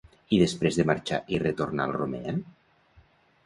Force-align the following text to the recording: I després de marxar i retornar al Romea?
I 0.37 0.37
després 0.43 0.79
de 0.79 0.85
marxar 0.91 1.21
i 1.37 1.43
retornar 1.45 1.87
al 1.87 1.95
Romea? 2.01 2.37